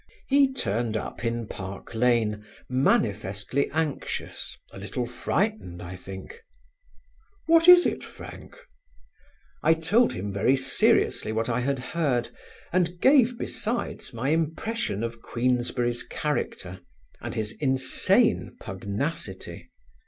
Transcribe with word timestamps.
He 0.27 0.51
turned 0.51 0.97
up 0.97 1.23
in 1.23 1.45
Park 1.45 1.93
Lane, 1.93 2.43
manifestly 2.67 3.69
anxious, 3.69 4.57
a 4.73 4.79
little 4.79 5.05
frightened, 5.05 5.79
I 5.79 5.95
think. 5.95 6.39
"What 7.45 7.67
is 7.67 7.85
it, 7.85 8.03
Frank?" 8.03 8.55
I 9.61 9.75
told 9.75 10.13
him 10.13 10.33
very 10.33 10.57
seriously 10.57 11.31
what 11.31 11.49
I 11.49 11.59
had 11.59 11.77
heard 11.93 12.29
and 12.73 12.99
gave 12.99 13.37
besides 13.37 14.11
my 14.11 14.29
impression 14.29 15.03
of 15.03 15.21
Queensberry's 15.21 16.01
character, 16.01 16.79
and 17.21 17.35
his 17.35 17.51
insane 17.59 18.57
pugnacity. 18.59 19.69